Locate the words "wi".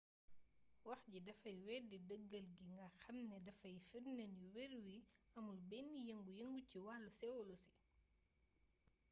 4.85-4.95